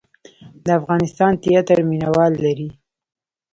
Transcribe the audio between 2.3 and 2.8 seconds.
لري